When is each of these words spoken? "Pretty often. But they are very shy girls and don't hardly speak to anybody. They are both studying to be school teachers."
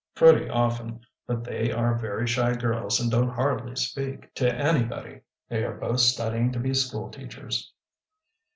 "Pretty 0.15 0.49
often. 0.49 1.01
But 1.27 1.43
they 1.43 1.71
are 1.71 1.93
very 1.93 2.25
shy 2.25 2.55
girls 2.55 2.99
and 2.99 3.11
don't 3.11 3.29
hardly 3.29 3.75
speak 3.75 4.33
to 4.33 4.51
anybody. 4.51 5.21
They 5.47 5.63
are 5.63 5.75
both 5.77 5.99
studying 5.99 6.51
to 6.53 6.59
be 6.59 6.73
school 6.73 7.11
teachers." 7.11 7.71